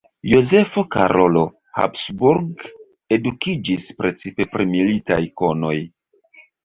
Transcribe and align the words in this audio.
Jozefo 0.27 0.83
Karolo 0.95 1.43
Habsburg 1.79 2.65
edukiĝis 3.17 3.85
precipe 4.01 4.49
pri 4.55 4.67
militaj 4.73 5.21
konoj. 5.43 5.77